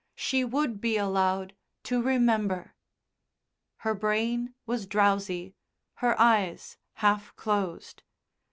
She 0.15 0.43
would 0.43 0.81
be 0.81 0.97
allowed 0.97 1.53
to 1.83 2.01
remember. 2.01 2.73
Her 3.77 3.93
brain 3.93 4.55
was 4.65 4.87
drowsy, 4.87 5.53
her 5.97 6.19
eyes 6.19 6.75
half 6.93 7.35
closed. 7.35 8.01